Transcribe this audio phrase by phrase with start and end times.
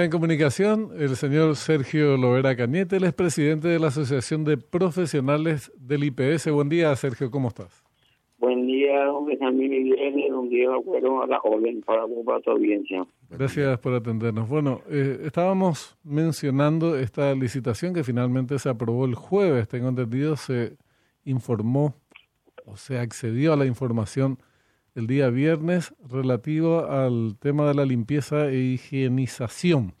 [0.00, 5.70] En comunicación, el señor Sergio Lovera Cañete, él es presidente de la Asociación de Profesionales
[5.76, 6.50] del IPS.
[6.50, 7.84] Buen día, Sergio, ¿cómo estás?
[8.38, 11.38] Buen día, Benjamín y un día bueno a la
[11.84, 13.06] para, para tu audiencia.
[13.28, 14.48] Gracias por atendernos.
[14.48, 20.76] Bueno, eh, estábamos mencionando esta licitación que finalmente se aprobó el jueves, tengo entendido, se
[21.24, 21.94] informó
[22.64, 24.38] o se accedió a la información
[24.94, 29.94] el día viernes relativo al tema de la limpieza e higienización.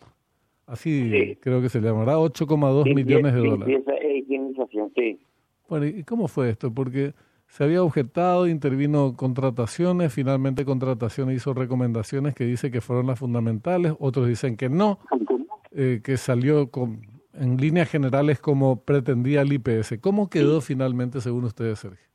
[0.66, 3.68] Así creo que se llamará 8,2 millones de dólares.
[3.68, 5.20] Limpieza e higienización, sí.
[5.68, 6.72] Bueno, ¿y cómo fue esto?
[6.72, 7.14] Porque
[7.48, 13.92] se había objetado, intervino contrataciones, finalmente contrataciones hizo recomendaciones que dice que fueron las fundamentales,
[13.98, 14.98] otros dicen que no,
[15.72, 17.02] eh, que salió con,
[17.34, 19.98] en líneas generales como pretendía el IPS.
[20.00, 22.11] ¿Cómo quedó finalmente según ustedes, Sergio?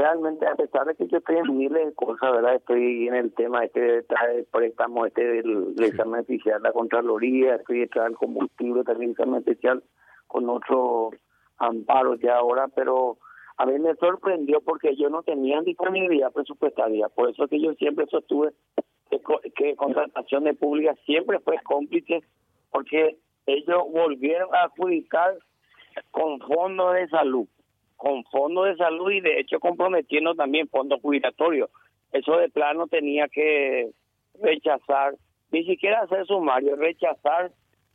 [0.00, 2.54] Realmente, a pesar de que yo estoy en miles de cosas, ¿verdad?
[2.54, 4.04] Estoy en el tema este de
[4.50, 9.82] préstamo, este del, examen especial, la Contraloría, estoy detrás del combustible, también examen especial
[10.26, 11.14] con otros
[11.58, 13.18] amparos ya ahora, pero
[13.58, 18.06] a mí me sorprendió porque yo no tenía disponibilidad presupuestaria, por eso que yo siempre
[18.06, 18.52] sostuve
[19.10, 19.20] que,
[19.54, 22.22] que contrataciones públicas siempre fue cómplice,
[22.70, 25.36] porque ellos volvieron a adjudicar
[26.10, 27.46] con fondos de salud
[28.00, 31.68] con fondos de salud y de hecho comprometiendo también fondos jubilatorios.
[32.12, 33.90] Eso de plano tenía que
[34.40, 35.16] rechazar,
[35.52, 37.52] ni siquiera hacer sumario, rechazar,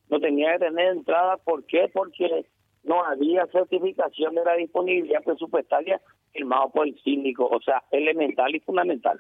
[0.08, 1.38] no tenía que tener entrada.
[1.38, 1.90] ¿Por qué?
[1.92, 2.46] Porque
[2.84, 6.00] no había certificación de la disponibilidad presupuestaria
[6.32, 9.20] firmado por el síndico, o sea, elemental y fundamental.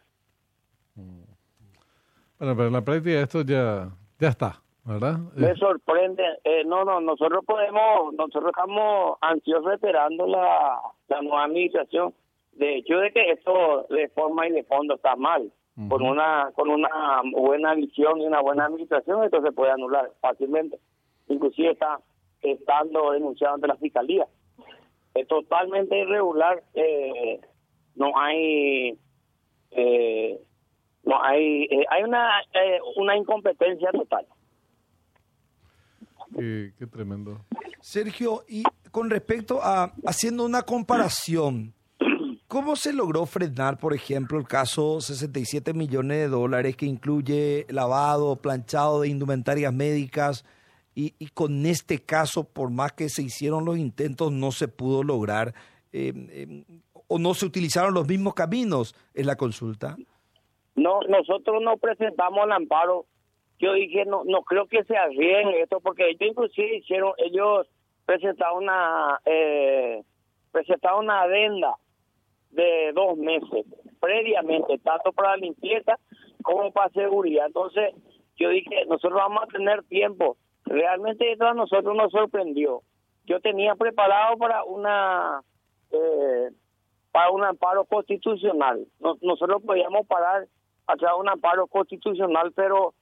[0.93, 4.61] Bueno, pero en la práctica esto ya, ya está.
[4.85, 5.17] ¿Verdad?
[5.35, 6.23] Me sorprende.
[6.43, 12.13] Eh, no, no, nosotros podemos, nosotros estamos ansiosos esperando la, la nueva administración.
[12.53, 15.51] De hecho, de que esto de forma y de fondo está mal.
[15.89, 20.79] Con una con una buena visión y una buena administración, esto se puede anular fácilmente.
[21.27, 21.99] Inclusive está
[22.41, 24.25] estando denunciado ante la fiscalía.
[25.13, 26.63] Es totalmente irregular.
[26.75, 27.41] Eh,
[27.95, 28.97] no hay
[29.71, 30.39] eh,
[31.03, 32.41] no hay hay una
[32.95, 34.25] una incompetencia total
[36.33, 37.41] Qué, tremendo.
[37.81, 41.73] Sergio, y con respecto a haciendo una comparación,
[42.47, 48.35] ¿cómo se logró frenar, por ejemplo, el caso 67 millones de dólares que incluye lavado,
[48.37, 50.45] planchado de indumentarias médicas?
[50.97, 55.53] Y, con este caso, por más que se hicieron los intentos, no se pudo lograr
[55.91, 56.63] eh, eh,
[57.07, 59.97] o no se utilizaron los mismos caminos en la consulta.
[60.75, 63.05] No, nosotros no presentamos el amparo
[63.59, 67.67] yo dije, no no creo que sea bien esto, porque ellos inclusive hicieron, ellos
[68.05, 70.03] presentaron una, eh,
[70.51, 71.75] presentaron una adenda
[72.51, 73.65] de dos meses
[73.99, 75.97] previamente, tanto para limpieza
[76.43, 77.47] como para seguridad.
[77.47, 77.93] Entonces,
[78.37, 80.37] yo dije, nosotros vamos a tener tiempo.
[80.65, 82.81] Realmente esto a nosotros nos sorprendió.
[83.25, 85.41] Yo tenía preparado para una
[85.91, 86.49] eh,
[87.11, 88.85] para un amparo constitucional.
[89.21, 90.47] nosotros podíamos parar
[90.87, 92.93] hacia un amparo constitucional, pero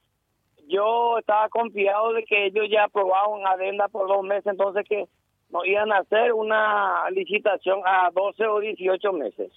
[0.68, 5.06] yo estaba confiado de que ellos ya aprobaron adenda por dos meses, entonces que
[5.50, 9.52] nos iban a hacer una licitación a 12 o 18 meses.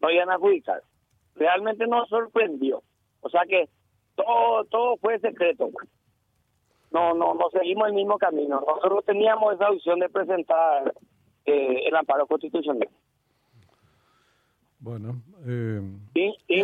[0.00, 0.82] No iban a adjudicar.
[1.34, 2.82] Realmente nos sorprendió.
[3.20, 3.68] O sea que
[4.16, 5.70] todo todo fue secreto.
[6.90, 8.62] No, no, no seguimos el mismo camino.
[8.66, 10.92] Nosotros teníamos esa opción de presentar
[11.46, 12.88] eh, el amparo constitucional.
[14.84, 15.80] Bueno, eh,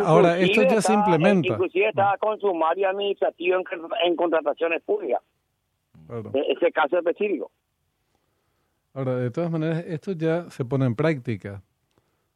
[0.04, 1.54] ahora esto ya se implementa.
[1.54, 3.56] Inclusive estaba con sumario administrativo
[4.04, 5.22] en, contrataciones públicas.
[6.34, 7.50] E-, ese caso específico.
[8.92, 11.62] Ahora, de todas maneras, esto ya se pone en práctica.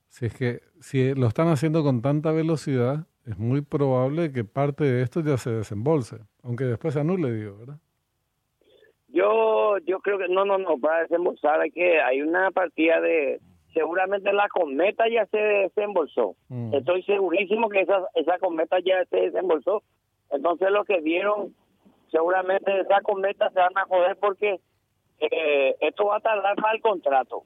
[0.08, 4.84] Si es que si lo están haciendo con tanta velocidad, es muy probable que parte
[4.84, 7.76] de esto ya se desembolse, aunque después se anule, digo, ¿verdad?
[9.08, 13.38] Yo yo creo que no, no, no, para desembolsar hay que hay una partida de
[13.74, 16.36] seguramente la cometa ya se desembolsó.
[16.48, 16.74] Mm.
[16.74, 19.82] Estoy segurísimo que esa, esa cometa ya se desembolsó.
[20.30, 21.54] Entonces lo que vieron,
[22.10, 24.60] seguramente esa cometa se van a joder porque
[25.18, 27.42] eh, esto va a tardar para el contrato.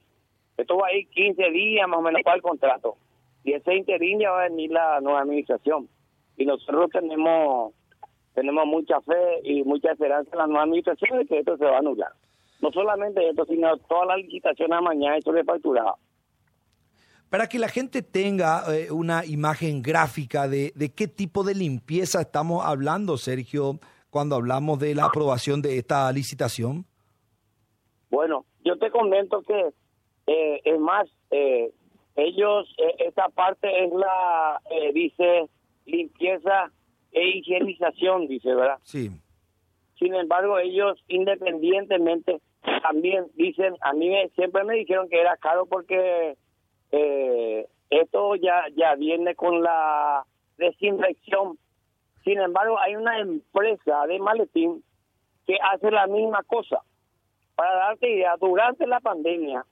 [0.55, 2.95] Esto va a ir 15 días más o menos para el contrato.
[3.43, 5.89] Y ese interín ya va a venir la nueva administración.
[6.37, 7.73] Y nosotros tenemos
[8.35, 11.77] tenemos mucha fe y mucha esperanza en la nueva administración de que esto se va
[11.77, 12.11] a anular.
[12.61, 15.97] No solamente esto, sino toda la licitación a mañana, esto es facturado
[17.29, 22.21] para que la gente tenga eh, una imagen gráfica de, de, qué tipo de limpieza
[22.21, 23.79] estamos hablando, Sergio,
[24.09, 26.85] cuando hablamos de la aprobación de esta licitación?
[28.09, 29.69] Bueno, yo te comento que
[30.25, 31.71] eh, es más, eh,
[32.15, 32.67] ellos,
[32.97, 34.59] esta parte es la,
[34.93, 35.47] dice,
[35.85, 36.71] limpieza
[37.11, 38.79] e higienización, dice, ¿verdad?
[38.83, 39.09] Sí.
[39.99, 42.41] Sin embargo, ellos independientemente
[42.81, 46.35] también dicen, a mí siempre me dijeron que era caro porque
[46.91, 50.25] eh, esto ya, ya viene con la
[50.57, 51.57] desinfección.
[52.23, 54.83] Sin embargo, hay una empresa de maletín
[55.47, 56.81] que hace la misma cosa.
[57.55, 59.65] Para darte idea, durante la pandemia,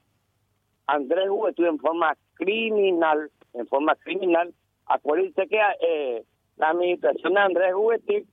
[0.87, 4.53] Andrés estuvo en forma criminal, en forma criminal,
[4.85, 6.23] acuérdense que eh,
[6.57, 8.23] la administración de Andrés Juventud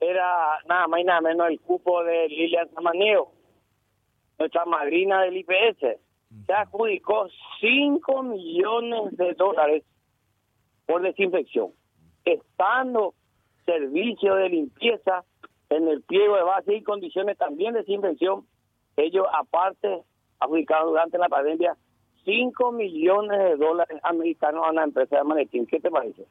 [0.00, 3.28] era nada más y nada menos el cupo de Lilian Samaneo,
[4.38, 6.00] nuestra madrina del IPS.
[6.46, 7.28] Se adjudicó
[7.60, 9.84] 5 millones de dólares
[10.86, 11.72] por desinfección,
[12.24, 13.14] estando
[13.64, 15.24] servicio de limpieza
[15.70, 18.46] en el pliego de base y condiciones también de desinfección.
[18.96, 20.02] Ellos, aparte,
[20.38, 21.76] adjudicaron durante la pandemia
[22.24, 25.66] 5 millones de dólares americanos a una empresa de maletín.
[25.66, 26.26] ¿Qué te parece?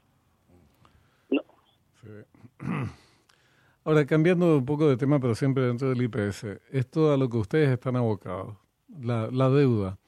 [3.83, 7.38] Ahora, cambiando un poco de tema, pero siempre dentro del IPS, esto a lo que
[7.38, 8.56] ustedes están abocados,
[9.00, 10.00] la, la deuda.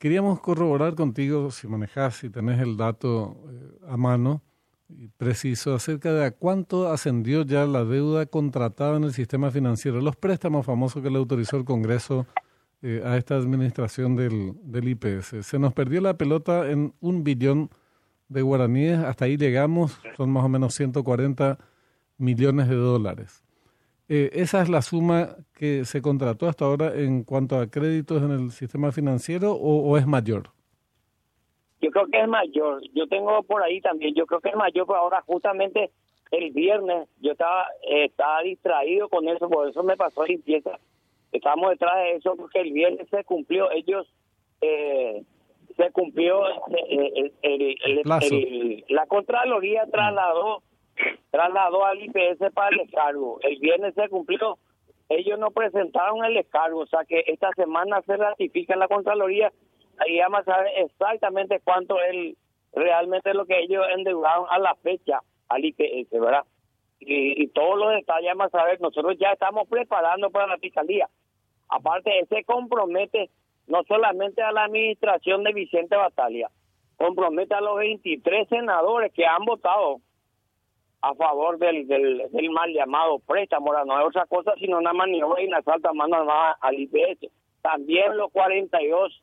[0.00, 4.40] Queríamos corroborar contigo, si manejas, si tenés el dato eh, a mano
[4.88, 10.00] y preciso, acerca de a cuánto ascendió ya la deuda contratada en el sistema financiero,
[10.00, 12.26] los préstamos famosos que le autorizó el Congreso
[12.80, 15.46] eh, a esta administración del, del IPS.
[15.46, 17.68] Se nos perdió la pelota en un billón
[18.30, 21.58] de guaraníes, hasta ahí llegamos, son más o menos 140
[22.16, 23.42] millones de dólares.
[24.12, 28.32] Eh, ¿Esa es la suma que se contrató hasta ahora en cuanto a créditos en
[28.32, 30.50] el sistema financiero o, es mayor?
[31.80, 32.82] Yo creo que es mayor.
[32.92, 35.92] Yo tengo por ahí también, yo creo que es mayor, pero ahora justamente
[36.32, 40.80] el viernes yo estaba, estaba distraído con eso, por eso me pasó limpieza.
[41.30, 44.12] Estamos detrás de eso porque el viernes se cumplió, ellos
[44.60, 45.22] eh,
[45.76, 50.64] se cumplió eh, el, la Contraloría trasladó
[51.30, 53.38] trasladó al IPS para el descargo.
[53.42, 54.58] El viernes se cumplió.
[55.08, 59.52] Ellos no presentaron el descargo, o sea que esta semana se ratifica la Contraloría.
[59.98, 62.36] Ahí vamos a saber exactamente cuánto es
[62.72, 66.44] realmente lo que ellos endeudaron a la fecha al IPS, ¿verdad?
[67.00, 68.76] Y, todos los detalles vamos a.
[68.78, 71.08] Nosotros ya estamos preparando para la fiscalía.
[71.68, 73.30] Aparte, se compromete
[73.66, 76.50] no solamente a la administración de Vicente Batalla,
[76.96, 80.00] compromete a los 23 senadores que han votado
[81.02, 85.46] a favor del, del, mal llamado préstamo, no es otra cosa sino una maniobra y
[85.46, 87.30] una salta mano armada al IPS.
[87.62, 89.22] También los 42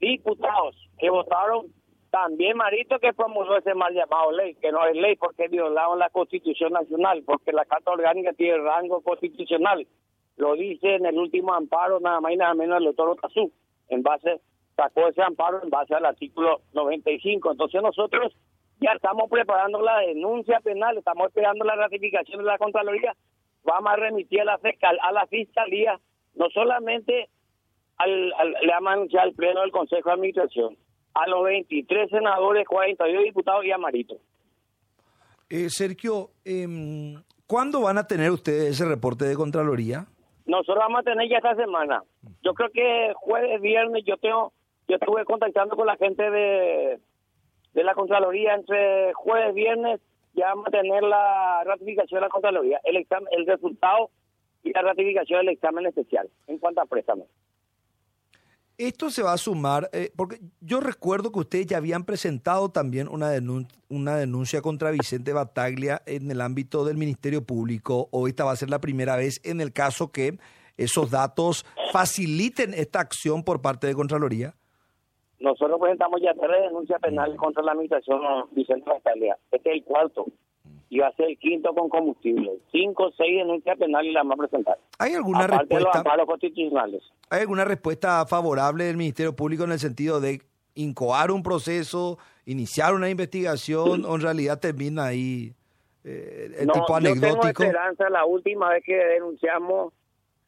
[0.00, 1.66] diputados que votaron,
[2.10, 6.10] también Marito que promulgó ese mal llamado ley, que no es ley porque violaron la
[6.10, 9.86] Constitución Nacional, porque la Carta Orgánica tiene rango constitucional.
[10.36, 13.50] Lo dice en el último amparo, nada más y nada menos el doctor Otazú,
[13.88, 14.40] en base,
[14.76, 17.50] sacó ese amparo en base al artículo 95.
[17.50, 18.32] Entonces nosotros
[18.80, 23.14] ya estamos preparando la denuncia penal, estamos esperando la ratificación de la Contraloría.
[23.64, 25.98] Vamos a remitir a la, fiscal, a la Fiscalía,
[26.34, 27.28] no solamente
[27.96, 30.76] al, le vamos a anunciar al Pleno del Consejo de Administración,
[31.14, 34.16] a los 23 senadores, 42 diputados y a Marito.
[35.50, 36.66] Eh, Sergio, eh,
[37.46, 40.06] ¿cuándo van a tener ustedes ese reporte de Contraloría?
[40.46, 42.02] Nosotros vamos a tener ya esta semana.
[42.42, 44.52] Yo creo que jueves, viernes, yo tengo,
[44.86, 47.00] yo estuve contactando con la gente de
[47.74, 50.00] de la Contraloría entre jueves, viernes,
[50.34, 54.10] ya vamos a tener la ratificación de la Contraloría, el, examen, el resultado
[54.62, 57.26] y la ratificación del examen especial en cuanto a préstamos.
[58.78, 63.08] Esto se va a sumar, eh, porque yo recuerdo que ustedes ya habían presentado también
[63.08, 63.32] una,
[63.88, 68.08] una denuncia contra Vicente Bataglia en el ámbito del Ministerio Público.
[68.12, 70.38] Hoy esta va a ser la primera vez en el caso que
[70.76, 74.54] esos datos faciliten esta acción por parte de Contraloría.
[75.40, 78.20] Nosotros presentamos ya tres denuncias penales contra la administración
[78.52, 79.38] Vicente Bastalia.
[79.52, 80.26] Este es el cuarto.
[80.90, 82.52] Y va a ser el quinto con combustible.
[82.72, 84.78] Cinco, seis denuncias penales las vamos a presentar.
[84.98, 86.02] ¿Hay alguna respuesta?
[86.26, 87.02] constitucionales.
[87.30, 90.40] ¿Hay alguna respuesta favorable del Ministerio Público en el sentido de
[90.74, 95.52] incoar un proceso, iniciar una investigación o en realidad termina ahí
[96.04, 97.36] eh, el tipo anecdótico?
[97.36, 98.10] Yo tengo esperanza.
[98.10, 99.92] La última vez que denunciamos,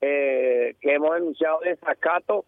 [0.00, 2.47] eh, que hemos denunciado desacato,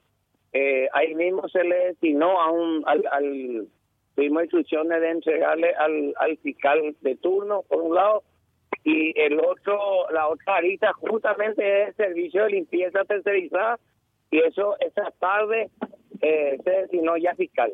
[0.52, 3.68] eh, ahí mismo se le destinó a un, al, al
[4.14, 8.22] tuvimos instrucciones de entregarle al, al fiscal de turno, por un lado,
[8.84, 13.78] y el otro, la otra arista justamente es el servicio de limpieza tercerizada,
[14.30, 15.70] y eso esa tarde
[16.20, 17.72] eh, se destinó ya fiscal.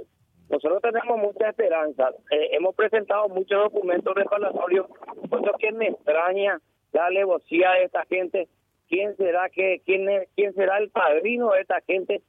[0.50, 2.10] Nosotros tenemos mucha esperanza.
[2.30, 4.86] Eh, hemos presentado muchos documentos reparatorios,
[5.30, 6.58] lo que me extraña
[6.92, 8.48] la alevosía de esta gente.
[8.88, 12.22] ¿Quién será que quién es, quién será el padrino de esta gente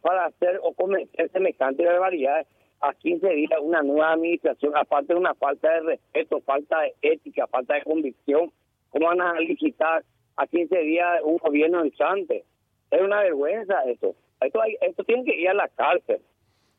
[0.00, 2.46] para hacer o cometer semejante barbaridades
[2.80, 7.46] a 15 días una nueva administración, aparte de una falta de respeto, falta de ética,
[7.46, 8.50] falta de convicción,
[8.90, 10.04] ¿Cómo van a licitar
[10.36, 12.44] a 15 días un gobierno entrante?
[12.90, 14.14] Es una vergüenza esto.
[14.40, 16.20] Esto, hay, esto tiene que ir a la cárcel.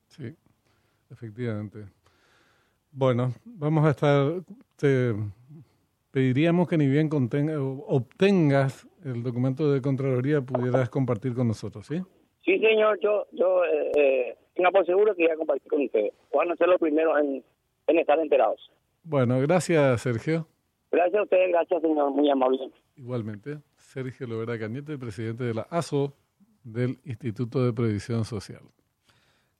[0.07, 0.35] Sí,
[1.09, 1.85] efectivamente.
[2.91, 4.43] Bueno, vamos a estar,
[6.11, 12.01] pediríamos que ni bien contenga, obtengas el documento de Contraloría, pudieras compartir con nosotros, ¿sí?
[12.43, 16.13] Sí, señor, yo, yo eh, eh, tenga por seguro que voy a compartir con ustedes.
[16.33, 17.43] Van a ser los primeros en,
[17.87, 18.71] en estar enterados.
[19.03, 20.47] Bueno, gracias, Sergio.
[20.91, 22.71] Gracias a ustedes, gracias, señor, muy amable.
[22.95, 26.13] Igualmente, Sergio Lovera Cañete, presidente de la ASO
[26.63, 28.61] del Instituto de Previsión Social.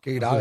[0.02, 0.38] Qué grave.